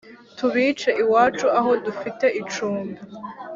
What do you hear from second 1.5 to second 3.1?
aho dufite icumbi